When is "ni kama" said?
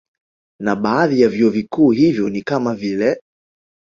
2.29-2.75